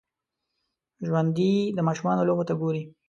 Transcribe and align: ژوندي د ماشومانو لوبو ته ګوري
ژوندي 1.07 1.51
د 1.77 1.79
ماشومانو 1.87 2.27
لوبو 2.27 2.47
ته 2.49 2.53
ګوري 2.61 2.83